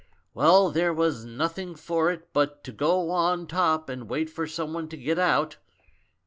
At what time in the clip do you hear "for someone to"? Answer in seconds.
4.31-4.97